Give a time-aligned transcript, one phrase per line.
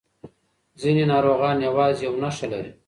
[0.81, 2.71] ځینې ناروغان یوازې یو نښه لري.